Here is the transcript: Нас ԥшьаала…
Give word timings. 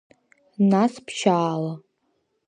Нас 0.69 0.93
ԥшьаала… 1.05 1.73